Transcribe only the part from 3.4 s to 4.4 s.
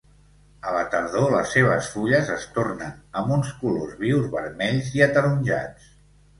colors vius